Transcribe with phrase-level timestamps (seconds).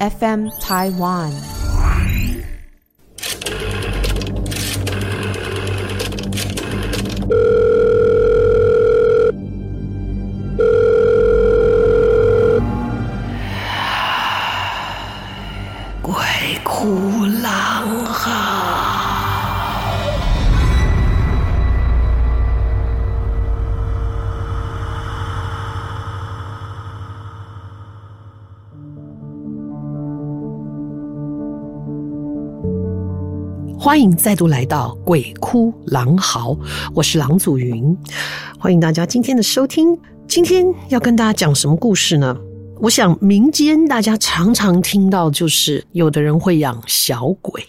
[0.00, 1.63] FM Taiwan。
[33.94, 36.50] 欢迎再度来到《鬼哭狼嚎》，
[36.92, 37.96] 我是郎祖云，
[38.58, 39.96] 欢迎大家今天的收听。
[40.26, 42.36] 今天要跟大家讲什么故事呢？
[42.80, 47.64] 我想民间大家常常听到，就是有的人会养小鬼。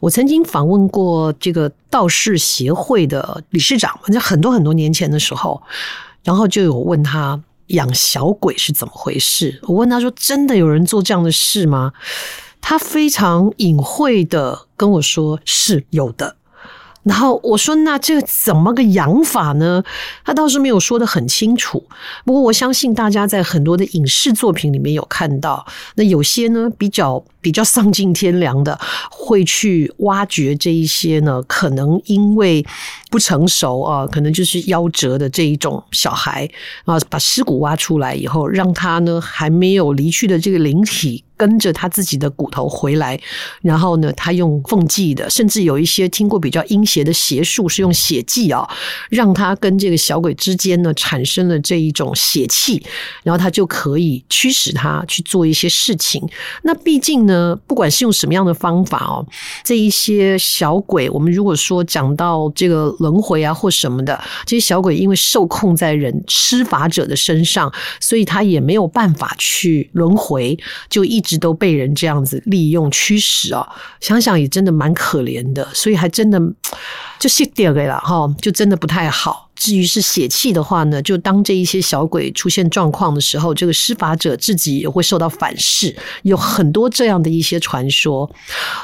[0.00, 5.62] 我曾经访问过这个道士协会的理事长，在很多很多年前的时候，
[6.22, 9.58] 然后就有问他养小鬼是怎么回事。
[9.62, 11.94] 我问他说：“真的有人做这样的事吗？”
[12.60, 16.36] 他非常隐晦的跟我说是有的，
[17.04, 19.84] 然后我说，那这怎么个养法呢？
[20.24, 21.86] 他倒是没有说的很清楚。
[22.24, 28.76] 不过我相信大家在很多的影视作品里面有看到，那有些呢比较比较丧尽天良的，
[29.08, 32.66] 会去挖掘这一些呢，可能因为
[33.08, 36.50] 不成熟啊，可能就是夭折的这一种小孩
[36.86, 41.22] 啊，把尸骨挖出来以后，让他呢还没有离去的这个灵体。
[41.38, 43.20] 跟着他自己的骨头回来，
[43.60, 48.66] 然后呢，他用奉祭的，甚至有一些听过比较阴邪的邪术，是用血祭啊，
[49.10, 52.82] 让他跟这个小鬼之间呢产生了这一种血气，
[53.22, 56.26] 然后他就可以驱使他去做一些事情。
[56.62, 57.35] 那毕竟呢，
[57.66, 59.26] 不管是用什么样的方法哦，
[59.62, 67.70] 这一些小鬼，我们如果说讲到这个轮回啊或什么的，这些小鬼因为受控在人施法者的身上，
[68.00, 71.20] 所以他也没有办法去轮回，就一。
[71.26, 73.66] 直都被人这样子利用驱使啊，
[73.98, 76.40] 想想也真的蛮可怜的，所以还真的
[77.18, 79.45] 就卸掉给了哈，就真的不太好。
[79.56, 88.30] 至于是血气的话呢，就当这一些小鬼出现状况的时候，这个施法者自己也会受到反噬，有很多这样的一些传说，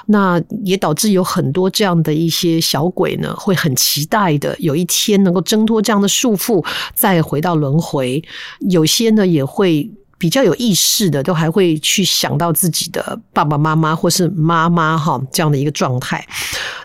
[0.07, 8.23] 那也导致有很多这样的一些小鬼呢，会很期待的有一天能够挣脱这样的束缚，再回到轮回。
[8.71, 9.89] 有些呢也会。
[10.19, 16.25] 比较有意识的，都还会去想到自己的爸爸妈妈或是妈妈哈这样的一个状态。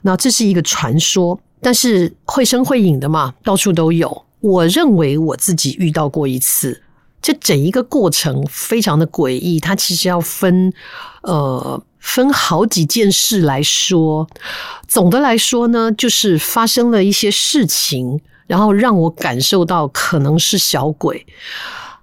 [0.02, 4.26] 那这是一个传说，但是绘声绘影的嘛，到处都有。
[4.40, 6.84] 我认为我自己遇到过一次，
[7.22, 9.60] 这整一个过程非常的诡异。
[9.60, 10.72] 它其实要分
[11.24, 14.28] 呃分好几件事来说。
[14.88, 21.26] 总的来说呢，就是发生了一些事情，然后让我感受到可能是小鬼。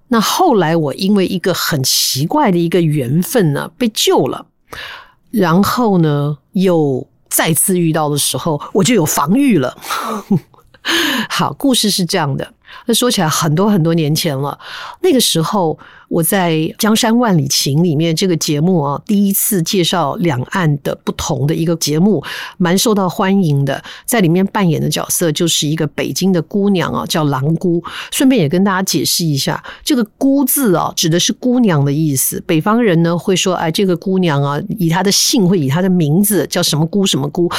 [0.09, 4.47] 那后来我因为一个很奇怪的一个缘分呢，被救了，
[5.31, 9.77] 然后呢又再次遇到的时候，我就有防御了。
[11.31, 12.53] 好，故事是这样的。
[12.87, 14.59] 那说起来很多很多年前了，
[15.01, 22.23] 那个时候我在《江山万里情》里面这个节目啊，第一次介绍两岸的不同的一个节目，
[22.59, 23.83] 蛮受到欢迎的。
[24.05, 27.83] 在里面扮演的角色就是一个北京的姑娘啊，叫郎姑。
[28.11, 32.43] 顺便也跟大家解释一下，这个“姑”字啊，指的是姑娘的意思。
[32.47, 37.51] 北方人呢会说，哎，这个姑娘啊，以她的姓会以她的名字叫什么姑什么姑。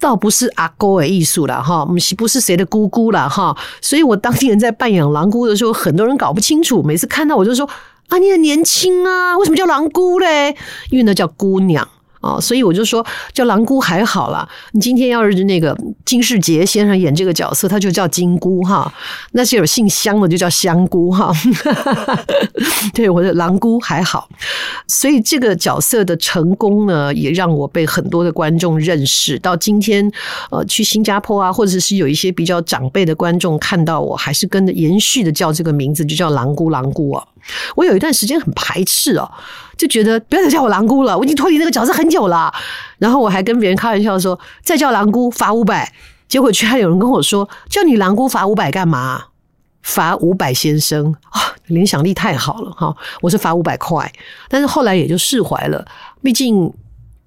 [0.00, 7.68] 倒不是阿姑的艺术了哈，不是不是谁的姑姑了哈，所以我当年在扮演郎姑的时候，很多人搞不清楚，每次看到我就说
[8.08, 10.56] 啊，你很年轻啊，为什么叫狼姑嘞？
[10.90, 11.86] 因为那叫姑娘。
[12.20, 14.46] 啊，所以我就说叫狼姑还好啦。
[14.72, 18.92] 你今天要是那个金士杰先生演这个角色，他就叫金姑哈。
[19.32, 21.32] 那些有姓香的就叫香姑哈。
[22.92, 24.28] 对，我的狼姑还好。
[24.88, 29.38] 所以这个角色的成功呢，也让我被很多的观众认识。
[29.38, 30.10] 到今天，
[30.50, 37.24] 呃，去新加坡啊，或者是有一些比较长辈的观众看到我，还是跟着延续的叫这个名字，就叫狼姑狼姑啊。
[37.74, 39.30] 我有一段时间很排斥哦，
[39.76, 42.52] 就觉得不要再叫我狼姑了，我已经脱离那个角色很久了。
[42.98, 45.92] 然后我还跟别人开玩笑说，再叫狼姑罚五百。
[46.28, 49.24] 结果居然有人跟我说，叫你狼姑罚五百干嘛？
[49.82, 52.94] 罚五百先生啊，联想力太好了哈！
[53.22, 54.12] 我是罚五百块，
[54.48, 55.84] 但是后来也就释怀了，
[56.22, 56.72] 毕竟。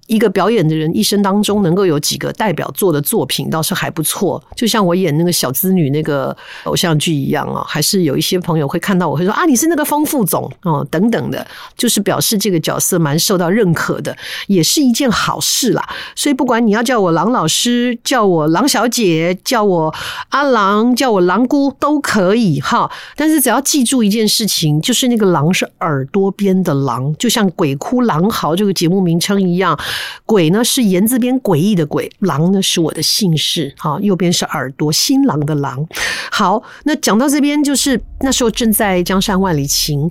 [0.08, 4.42] 一个表演的人一生当中能够有几个代表作的作品，倒是还不错。
[4.56, 11.46] 就像我演那个小资女那个偶像剧一样啊，还是有一些朋友会看到我会说啊，你是那个丰副总哦，等等的，
[11.76, 14.14] 就是表示这个角色蛮受到认可的，
[14.48, 15.88] 也是一件好事啦。
[16.16, 19.94] 所以不管你要叫我郎老师，叫我郎小姐，叫我
[20.30, 22.90] 阿郎，叫我郎姑都可以哈。
[23.16, 29.78] 但是只要记住一件事情，就是那个郎是耳朵边的郎，就像《鬼哭狼嚎》这个节目名称一样。
[30.24, 35.86] 鬼呢是言字边诡异的鬼，狼呢是我的姓氏，哈，右边是耳朵，新郎的郎。
[36.30, 40.10] 好，那讲到这边，就是那时候正在江山万里情。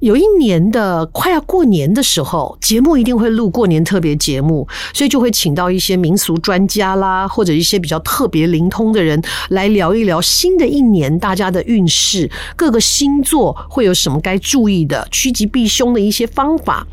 [0.00, 16.86] 有一年的快要过年的时候，节目一定会录过年特别节目，所以就会请到一些民俗专家啦，或者一些比较特别灵通的人来聊一聊新的一年大家的运势，各个星座会有什么该注意的，趋吉避凶的一些方法。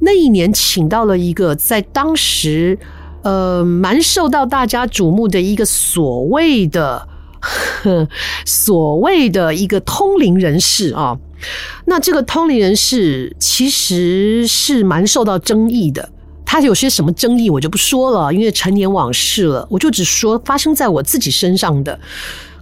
[0.00, 2.78] 那一年请到了一个在当时
[3.22, 7.06] 呃蛮受到大家瞩目的一个所谓的
[7.40, 8.08] 呵
[8.46, 11.18] 所谓的一个通灵人士啊。
[11.84, 16.08] 那这个通灵人士其实是蛮受到争议的，
[16.44, 21.98] 他有些什么争议我就不说了，因为陈年往事了，我就只说发生在我自己身上的，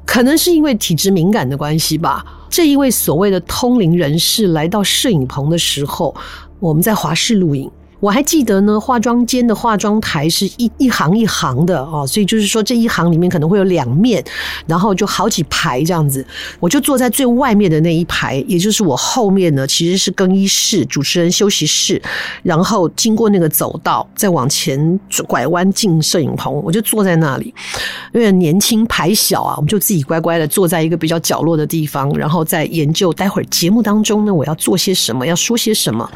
[0.04, 2.24] 可能是因为体质敏感的关系吧。
[2.50, 6.14] 这一位所谓的通灵人士来到摄影棚的时候，
[6.60, 7.70] 我们在华视录影。
[8.00, 14.22] 我还记得呢，化妆间的化妆台是一一行一行的哦，所以就是说这一行里面可能会有两面，
[14.66, 16.24] 然后就好几排这样子。
[16.60, 22.00] 我就坐在最外面的那一排，也就是我后面呢，其实是更衣室、主持人休息室，
[22.42, 27.54] 然后经过那个走道，再往前拐弯进摄影棚，我就坐在那里。
[28.12, 36.08] 因为年轻牌小啊，我们就自己乖乖的坐在一个比较角落的地方，然后再研究待会儿节目当中呢，我要做些什么，要说些什么。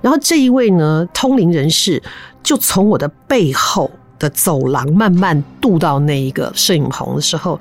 [0.00, 2.02] 然后这一位呢，通灵人士
[2.42, 7.58] 就从我的背后的走廊慢慢渡到那一个摄影棚的时候，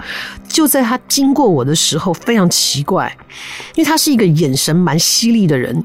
[0.47, 3.15] 就在他经过我的时候，非常奇怪，
[3.75, 5.83] 因为他是一个眼神蛮犀利的人，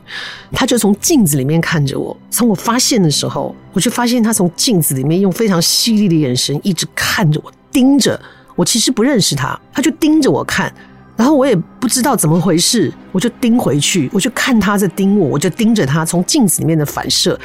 [0.52, 2.16] 他就从镜子里面看着我。
[2.28, 8.20] 从我发现的时候，我就发现他从镜子里面用非常犀利的眼神一直看着我，盯着
[8.56, 8.64] 我。
[8.64, 10.74] 其实不认识他，他就盯着我看。
[11.16, 17.38] 然后我也不知道怎么回事，我就盯回去，我就看他在盯我，我就盯着他，从镜子里面的反射，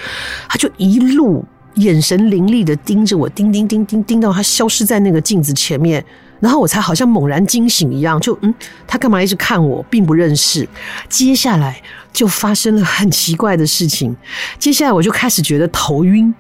[0.48, 1.46] 他就一路
[1.76, 6.04] 眼神凌厉的盯着我，盯盯盯盯盯到他消失在那个镜子前面，
[6.40, 8.52] 然后我才好像猛然惊醒一样，就嗯，
[8.88, 10.68] 他干嘛一直看我，并不认识。
[11.08, 11.80] 接下来
[12.12, 14.16] 就发生了很奇怪的事情，
[14.58, 16.34] 接下来我就开始觉得头晕。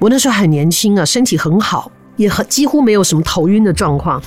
[0.00, 4.20] 我那时候很年轻啊，身体很好，也很几乎没有什么头晕的状况，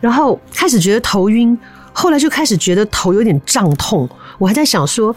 [0.00, 1.56] 然后开始觉得头晕。
[1.92, 4.08] 后来就开始觉得头有点胀痛，
[4.38, 5.14] 我还在想说，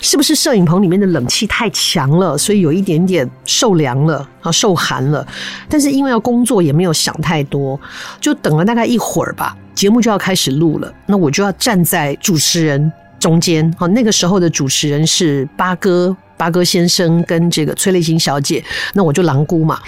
[0.00, 5.26] 是不是摄影棚里面的冷气太强了，所以有一点点受凉了啊，受寒了。
[5.68, 7.80] 但是因为要工作，也没有想太多，
[8.20, 10.92] 就等了大概一会儿吧，节目就要开始录了。
[11.06, 19.80] 那我就要站在主持人中间啊，那个时候的主持人是八哥，八哥先生跟这个崔丽欣小姐，那我就狼姑嘛，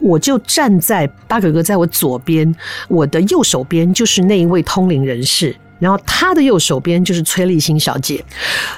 [0.00, 2.52] 我就站在八哥哥在我左边，
[2.88, 5.54] 我的右手边就是那一位通灵人士。
[5.82, 8.24] 然后他的右手边就是崔立新小姐。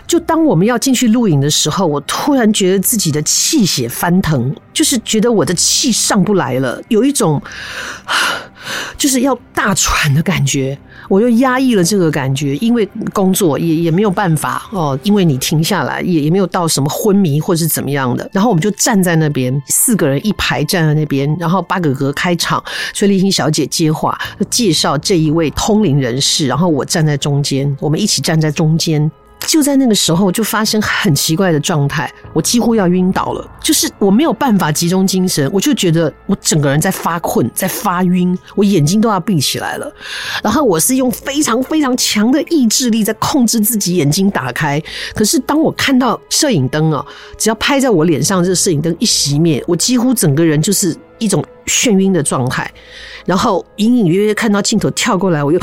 [0.06, 7.42] 就当我们要进去录影的时候，我突然觉得自己的气血翻腾，就是觉得我的气上不来了，有一种
[8.96, 10.78] 就是要大喘的感觉。
[11.08, 18.26] 我又压抑了这个感觉，因为工作也也没有办法哦，因为你停下来也也没有到什么昏迷或是怎么样的。
[18.32, 22.64] 然后我们就站在那边，四个人一排站在那边，然后八哥哥开场，
[22.94, 24.18] 崔丽欣小姐接话，
[24.48, 26.82] 介绍这一位通灵人士，然后我。
[26.94, 29.10] 站在中间，我们一起站在中间。
[29.46, 33.50] 就在那个时候，就发生很奇怪的状态，我几乎要晕倒了。
[33.60, 39.92] 就是我没有办法集中精神，我就觉得我整个人在发困，在发晕，我眼睛都要闭起来了。
[40.42, 44.82] 然后我是用非常非常强的意志力在控制自己眼睛打开。
[45.14, 47.04] 可是当我看到摄影灯啊，
[47.36, 52.70] 只要拍在我脸上，这个摄影灯一熄灭，我几乎整个人就是一种眩晕的状态。
[53.26, 55.60] 然后隐隐约约看到镜头跳过来，我又。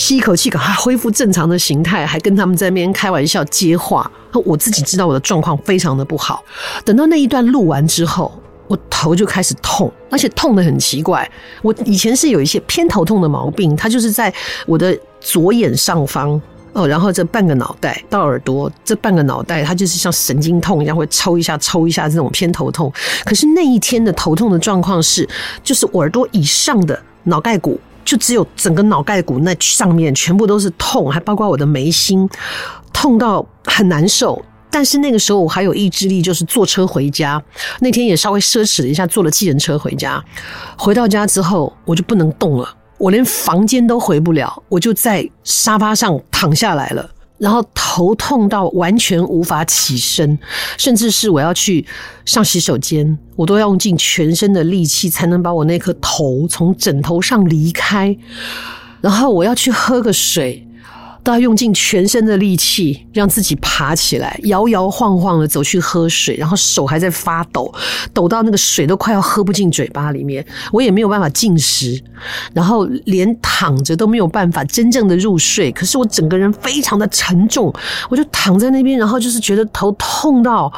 [0.00, 4.10] 吸一口气，赶快恢复正常的形态，还跟他们在那边开玩笑接话。
[4.46, 6.42] 我自己知道我的状况非常的不好。
[6.86, 8.32] 等到那一段录完之后，
[8.66, 11.30] 我头就开始痛，而且痛得很奇怪。
[11.60, 14.32] 我以前是有一些偏头痛的毛病，它就是在
[14.64, 16.40] 我的左眼上方
[16.72, 22.90] 哦，然后这半个脑袋到耳朵这半个脑袋，它就是像神经痛一样，会抽一下抽一下这种偏头痛。
[23.22, 25.28] 可是那一天的头痛的状况是，
[25.62, 27.78] 就是耳朵以上的脑盖骨。
[28.10, 32.28] 就只有整个脑盖骨那上面全部都是痛，还包括我的眉心，
[32.92, 34.44] 痛到很难受。
[34.68, 37.40] 但是那个时候我还有意志力，就是坐车回家。
[37.78, 40.20] 那天也稍微奢侈了一下，坐了计程车回家。
[40.76, 47.08] 回到家之后，我就不能动了，我连房间都回不了，我就在沙发上躺下来了。
[47.40, 50.38] 然后头痛到完全无法起身，
[50.76, 51.84] 甚至是我要去
[52.26, 58.14] 上洗手间，我都要用尽全身的力气才能把我那颗头从枕头上离开。
[59.00, 60.66] 然后我要去喝个水。
[61.22, 67.72] 都要用尽全身的力气让自己爬起来，摇摇晃晃的走去喝水，然后手还在发抖，
[68.14, 70.44] 抖到那个水都快要喝不进嘴巴里面。
[70.72, 72.02] 我也没有办法进食，
[72.54, 75.70] 然后连躺着都没有办法真正的入睡。
[75.72, 77.72] 可是我整个人非常的沉重，
[78.08, 80.72] 我就躺在那边，然后就是觉得头痛到，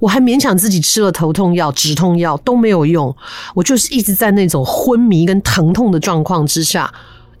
[0.00, 3.14] 我还勉强自己吃了头痛药、止痛药都没有用，
[3.54, 6.92] 我就是一直在那种昏迷跟疼痛的状况之下，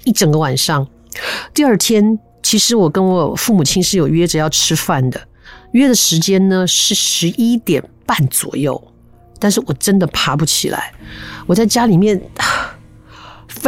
[0.04, 0.86] 一整个晚上。
[1.54, 2.18] 第二天。
[2.48, 5.20] 其实我跟我父母亲是有约着要吃饭的，
[5.72, 8.82] 约的时间呢是十一点半左右，
[9.38, 10.94] 但是我真的爬不起来，
[11.46, 12.18] 我在家里面。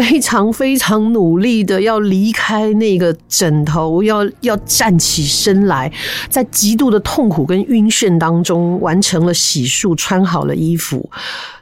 [0.01, 5.93] 非常非常努力的要离开那个枕头，要要站起身来，
[6.31, 11.07] 在极度的痛苦跟晕眩当中完成了洗漱，穿好了衣服，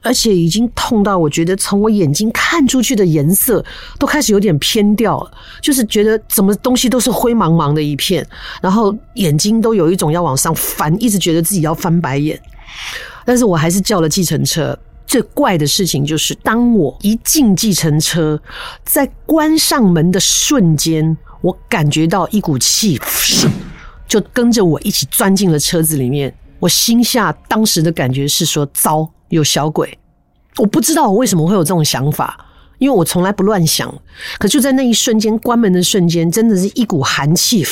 [0.02, 3.64] 而且已经痛到我觉得从我眼睛看出去的颜色
[3.98, 5.30] 都开始有点偏掉了，
[5.60, 8.24] 就是觉得什么东西都是灰茫茫的一片，
[8.62, 12.40] 然后眼睛都有一种要往上翻，一直觉得自己要翻白眼，
[13.24, 14.78] 但是我还是叫了计程车。
[15.08, 18.38] 最怪的事情就是，当我一进计程车，
[18.84, 23.00] 在关上门的瞬间，我感觉到一股气，
[24.06, 26.32] 就跟着我一起钻进了车子里面。
[26.60, 29.98] 我心下当时的感觉是说：糟，有小鬼！
[30.58, 32.46] 我不知道我为什么会有这种想法，
[32.76, 33.90] 因为我从来不乱想。
[34.38, 37.64] 可就在那一瞬间，关门的瞬间，真的是一股寒气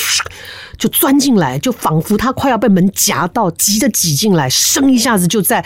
[0.77, 5.63] 就钻进来，就仿佛他快要被门夹到，急着挤进来，生一下子就在。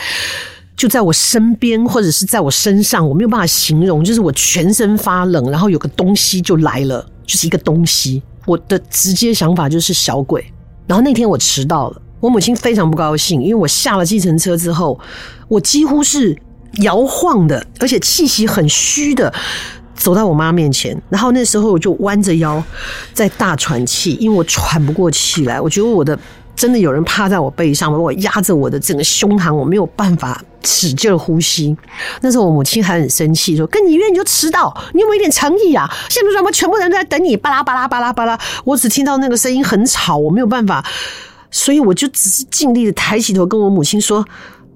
[0.82, 8.24] 就在我身边，或者是在我身上，我没有办法形容，就是我全身发冷，然后有个东西就来了，就是一个东西。
[8.48, 10.44] 我的直接想法就是小鬼。
[10.88, 15.00] 然后那天我迟到了，我母亲非常不高兴，因为我下了计程车之后，
[15.48, 16.36] 我几乎是
[16.78, 19.32] 摇晃的，而且气息很虚的
[19.94, 22.64] 走到我妈面前，然后那时候我就弯着腰
[23.14, 26.18] 在大喘气，因为我喘不过气来，我觉得我的。
[26.54, 31.76] 真的有人趴在我背上，把我压着我的整个胸膛，我没有办法使劲呼吸。
[32.22, 35.90] 那时候我母亲还很生气，说：“跟你约你就迟到，你有没有一点诚意啊？
[36.10, 40.86] 现在我们全部人都在等你，巴拉巴拉巴拉巴拉。”我只听到那个声音很吵，我没有办法，
[41.50, 44.26] 所以我就只是尽力的抬起头跟我母亲说：“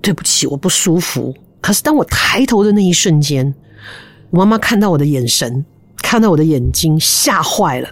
[0.02, 3.54] 对不起，我不舒服。”可是当我抬头的那一瞬间，
[4.30, 5.66] 我妈妈看到我的眼神，
[6.02, 7.90] 看到我的眼睛，吓坏了。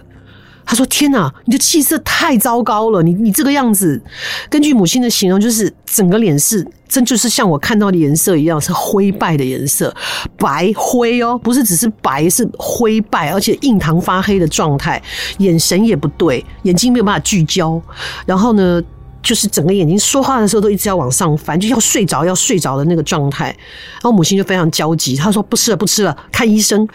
[0.66, 3.02] 他说：“天哪，你的气色太糟糕了！
[3.02, 4.00] 你你这个样子，
[4.48, 9.94] 根据母亲的形容，就是整个脸是真就是像我看到的颜色一样，是灰败的颜色，
[10.38, 15.00] 白灰哦，不是只是白，是灰败，而且印堂发黑的状态，
[15.38, 17.80] 眼神也不对，眼睛没有办法聚焦，
[18.24, 18.82] 然后呢，
[19.24, 23.46] 就是整个眼睛说话的时候都一直要往上翻，就要睡着要睡着的那个状态。
[23.46, 26.86] 然后母亲就非常焦急，她说：不吃了不吃了，看医生。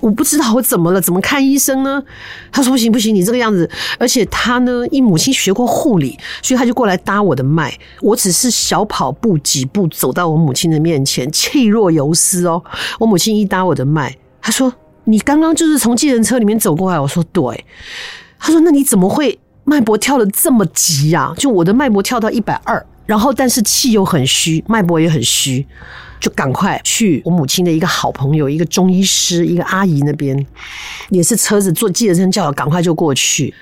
[0.00, 2.02] 我不知道我怎么了，怎么看医生呢？
[2.50, 7.78] 她说不行不行，你这个样子，而且她呢，因母亲学过护理，所以她就过来搭我的脉。
[8.00, 12.64] 我只是小跑步几步走到我母亲的面前，气若游丝哦。
[12.98, 14.72] 我母亲一搭我的脉，她说：
[15.04, 16.98] 你刚刚就是从计程车里面走过来。
[16.98, 17.64] 我说对。
[18.38, 19.38] 她说那你怎么会？
[19.68, 21.34] 脉搏跳得这么急呀、啊！
[21.36, 25.66] 就我的脉搏跳到一百二，然后但是气又很虚，脉搏也很虚，
[26.20, 30.46] 就赶快去我母亲的一个好朋友，一个中医师，一个阿姨那边，
[31.10, 33.52] 也是车子坐计程车叫赶快就过去。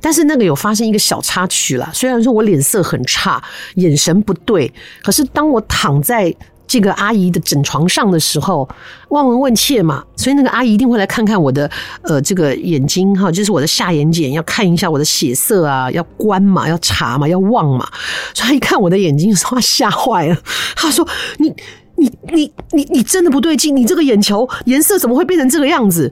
[0.00, 3.40] 但是那个有发生一个小插曲啦，虽然说我脸色很差，
[3.76, 6.34] 眼神不对，可是当我躺在。
[6.72, 8.66] 这个阿姨的枕床上的时候，
[9.10, 17.86] 望闻问切嘛，所以那个阿姨一定会来看看我的呃这个眼睛哈，就是我的下眼睑，要看一下我的血色啊，要观嘛，要查嘛，要望嘛。
[18.32, 20.38] 所以她一看我的眼睛，说他吓坏了，
[20.74, 21.52] 他说：“你
[22.00, 26.10] 你你你你真的不对劲，你这个眼球颜色怎么会变成这个样子？”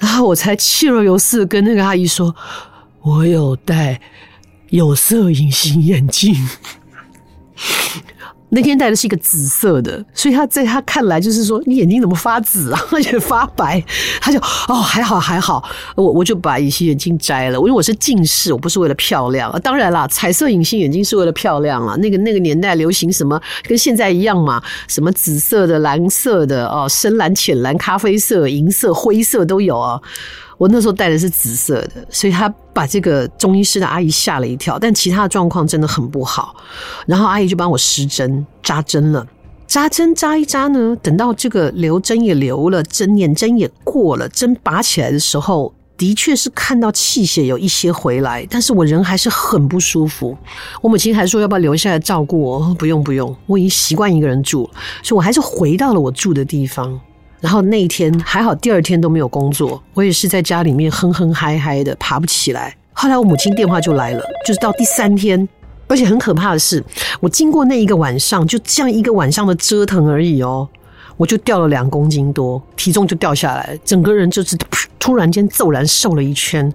[0.00, 2.34] 然后我才气若游丝跟那个阿姨说
[3.00, 4.00] ：“我有戴
[4.70, 6.34] 有色隐形眼镜。”
[8.54, 13.84] 那天戴的是一个紫色的，所以他在他看来就是说，你眼睛怎么发紫啊， 而且发白？
[14.20, 15.62] 他就哦，还好还好，
[15.96, 19.50] 我我就把隐形眼镜摘了，因为我是近视，我不是为了漂亮。
[19.60, 21.96] 当然啦，彩色隐形眼镜是为了漂亮啊。
[21.96, 30.00] 那个那个年代流行什么，跟现在一样嘛，什么紫色的、蓝色的哦，深蓝、浅蓝、咖啡色、银色、灰色都有啊。
[30.56, 34.78] 我那时候戴的是紫色的，所以他把这个中医师的阿姨吓了一跳。
[34.78, 36.54] 但其他的状况真的很不好，
[37.06, 39.26] 然后阿姨就帮我施针扎针了。
[39.66, 50.36] 扎针扎一扎呢，等到这个留针也留了，针眼针也过了，针拔起来的时候，的确是看到气血有一些回来，但是我人还是很不舒服。
[50.82, 52.74] 我母亲还说要不要留下来照顾我？
[52.74, 54.70] 不用不用，我已经习惯一个人住了，
[55.02, 57.00] 所以我还是回到了我住的地方。
[57.44, 62.74] 然后那一天还好，第二天都没有工作，我也是在家里面哼哼嗨嗨的，爬不起来。
[62.94, 65.46] 后来我母亲电话就来了，就是到第三天。
[65.86, 66.82] 而且很可怕的是，
[67.20, 70.66] 我经过那一个晚上，就这样一个晚上的折腾而已哦，
[71.18, 74.56] 我就掉了两公斤多，体重就掉下来，整个人就是
[74.98, 76.72] 突然间骤然瘦了一圈。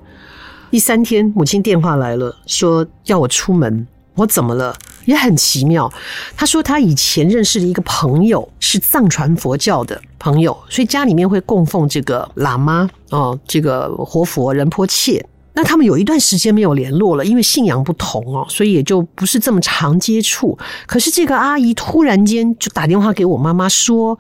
[0.70, 3.88] 第三天，母亲电话来了，说要我出门。
[4.14, 4.76] 我怎么了？
[5.10, 5.92] 也很奇妙。
[6.38, 15.26] 她说她以前认识的一个朋友是藏传佛教的朋友，所以家里面会供奉这个喇嘛哦，这个活佛仁波切。
[15.54, 20.58] 那他们有一段时间没有联络了，因为信仰不同哦，所以也就不是这么常接触。
[20.86, 24.18] 可是这个阿姨突然间就打电话给我妈妈说：“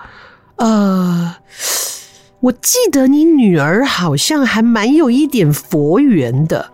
[0.58, 1.36] 呃，
[2.40, 6.72] 我记得你女儿好像还蛮有一点佛缘的。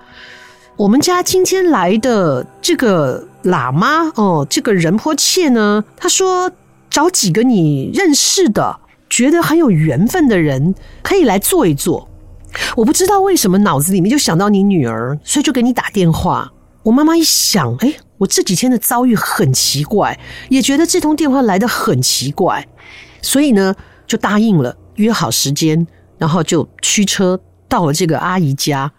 [0.77, 6.51] 我们家今天来的这个喇嘛哦，这个仁波切呢，他说
[6.89, 8.77] 找几个你认识的、
[9.10, 12.10] 觉得很有缘分的人，可以来坐一坐。”
[12.75, 16.51] 我不知道为什么脑子里面就想到你女儿，所以就给你打电话。
[16.84, 22.67] 我妈妈一想，哎，我这几天的遭遇很奇怪，也觉得这通电话来得很奇怪，
[23.22, 23.74] 所以呢
[24.05, 27.39] 就答应了，约好时间，然后就驱车
[27.70, 28.91] 到了这个阿姨家。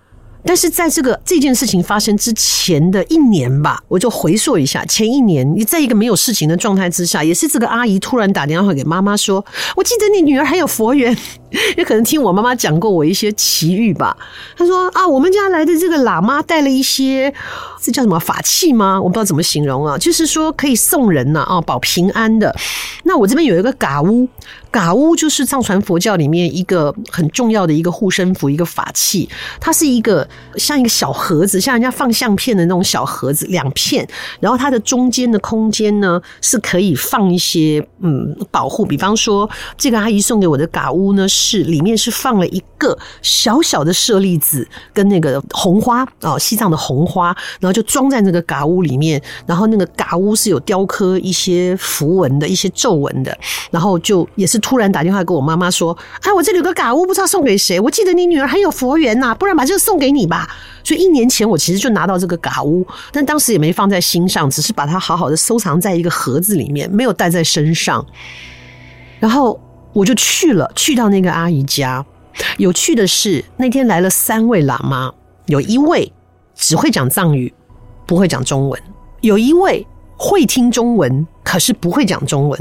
[0.46, 9.44] 但是在这个这件事情发生之前的一年吧，我就回溯一下，前一年你在一个没有事情的状态之下，也是这个阿姨突然打电话给妈妈说
[9.76, 11.16] ：“我记得你女儿还有佛缘。”
[11.76, 14.14] 也可能听我妈妈讲过我一些奇遇吧。
[14.58, 17.32] 她说：“啊，我们家来的这个喇嘛带了一些，
[17.80, 19.00] 这叫什么法器吗？
[19.00, 22.54] 我不知道怎么形容啊，就是说可以送人呐，啊，保平安的。
[23.04, 24.28] 那我这边有一个嘎乌。”
[24.76, 29.26] 嘎乌就是藏传佛教里面一个很重要的一个护身符，一个法器。
[29.58, 30.28] 它是一个
[30.58, 34.06] 像一个小盒子，像人家放相片的那种小盒子，两片。
[34.38, 38.84] 然后它的中间的空间呢，是可以放一些嗯保护。
[38.84, 49.22] 比方说，这个阿姨送给我的嘎乌呢，是里面是放了一个小小的舍利子跟那个红花哦，西藏的红花，然后就装在那个嘎乌里面。
[49.46, 53.34] 然后那个嘎乌是有雕刻一些符文的一些咒文的，
[53.70, 54.60] 然后就也是。
[54.66, 57.78] 突然打电话给我妈妈说：“哎，我这里有个嘎乌，不知道送给谁。
[57.78, 60.50] 我记得你女儿很有佛缘呐，不然把这个送给你吧。”
[60.82, 68.04] 所以一年前我其实就拿到这个嘎乌，但当时也没放在心上，只是把它好好的收藏在一个盒子里面，没有带在身上。
[69.20, 69.60] 然后
[69.92, 72.04] 我就去了，去到那个阿姨家。
[72.56, 75.12] 有趣的是，那天来了三位喇嘛，
[75.46, 76.12] 有一位
[76.56, 77.54] 只会讲藏语，
[78.04, 78.76] 不会讲中文；
[79.20, 82.60] 有一位会听中文，可是不会讲中文。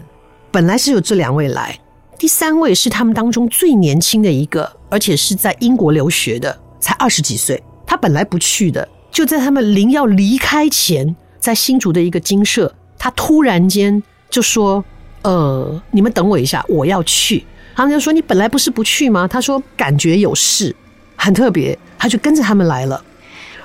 [0.52, 1.80] 本来是有这两位来。
[2.18, 7.62] 第三位是他们当中最年轻的一个，而且是在英国留学的，才二十几岁。
[7.86, 14.84] 他本来不去的，就在他们临要离开前，在新竹的一个精舍，他突然间就说
[15.24, 20.76] ：“呃，你们等我一下，我要去。”他们就说：“你本来不是不去吗？”他说：“感觉有事，
[21.16, 23.04] 很特别。”他就跟着他们来了，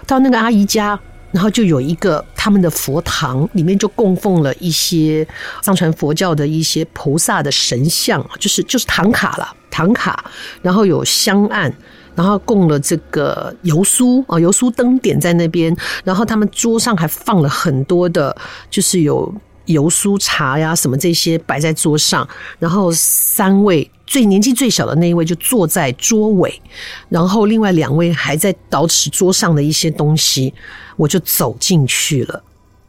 [0.06, 0.98] 到那个阿姨家。
[1.32, 5.28] 然后就有一个他们的佛堂，里面就供奉了一些
[5.60, 10.24] 藏传佛教的一些菩萨的神像，就是就是唐卡了，唐卡。
[10.62, 11.70] 然后有香案，
[12.14, 15.76] 然后供了这个油酥啊，油酥灯点在那边。
[16.02, 18.34] 然后他们桌上还放了很多的，
[18.70, 19.30] 就是有
[19.72, 22.28] 油酥茶呀什么这些摆在桌上。
[22.58, 23.90] 然后三位。
[24.06, 26.60] 最年纪最小的那一位就坐在桌尾，
[27.08, 30.52] 然后另外两位还在捯饬桌上的一些东西，
[30.96, 32.42] 我就走进去了，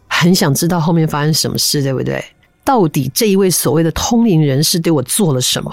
[0.08, 2.26] 很想知道后面发生什么事，对不对？
[2.64, 5.72] 到底这一位所谓的通灵人士对我做了什么？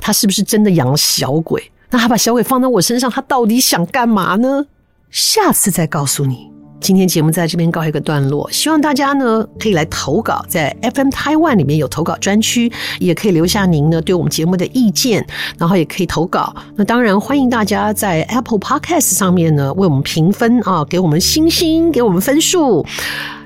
[0.00, 1.70] 他是不是真的养了小鬼？
[1.90, 4.66] 那他把小鬼放在我身上，他到底想干嘛呢？
[5.12, 6.50] 下次再告诉你。
[6.80, 15.24] 今天节目在这边告一个段落，希望大家呢可以来投稿，在 FM Taiwan 里面有投稿专区，也可以留下您呢对我们节目的意见，
[15.58, 16.54] 然后也可以投稿。
[16.76, 22.84] 那当然欢迎大家在 Apple Podcast 上面呢为我们评分啊，给我们星星，给我们分数。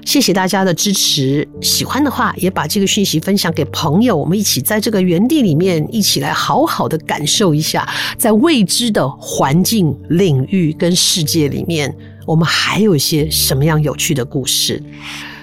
[0.04, 11.94] 谢谢大家的支持，喜欢的话也把这个讯息分享给朋友，我们一起在这个园地里面一起来好好的感受一下，在未知的环境领域跟世界里面。
[12.26, 14.82] 我们还有一些什么样有趣的故事？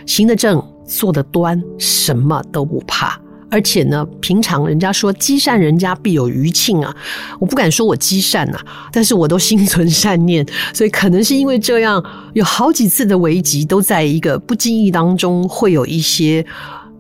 [0.06, 3.20] 行得正，坐得端，什么都不怕。
[3.50, 6.96] 而且呢，平常人家说积善人家必有余庆啊，
[7.38, 8.58] 我不敢说我积善呐，
[8.94, 12.02] 但是我都心存善念，所以可能是因为这样，
[12.34, 16.46] 有好几次的危急都在一个不经意当中，会有一些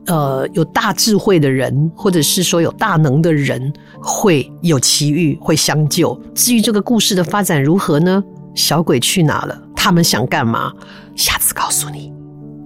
[0.07, 6.21] 呃有大智慧的人，或者是说有大能的人会有奇遇，会相救。
[6.35, 8.21] 至于这个故事的发展如何呢？
[8.53, 9.57] 小鬼去哪了？
[9.83, 10.71] 他们想干嘛？
[11.15, 12.13] 下次告诉你。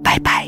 [0.04, 0.46] 拜拜。